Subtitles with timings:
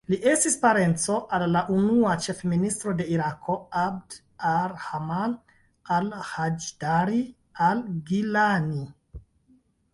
[0.11, 4.17] Li estis parenco al la unua ĉefministro de Irako, Abd
[4.53, 5.37] ar-Rahman
[6.01, 7.23] al-Hajdari
[7.71, 8.85] al-Gillani.